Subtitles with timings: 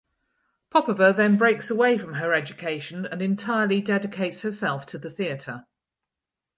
[0.73, 5.67] Popova then breaks away from her education and entirely dedicates herself to the theater.